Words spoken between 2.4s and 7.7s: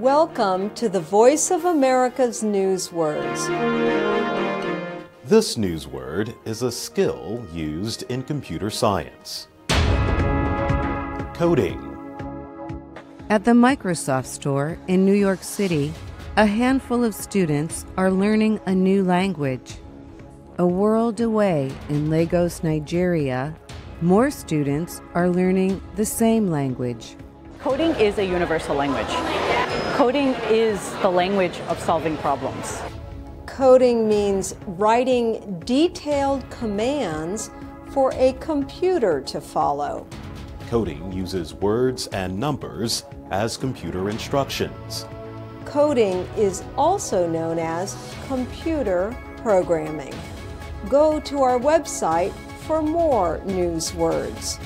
News Words. This newsword is a skill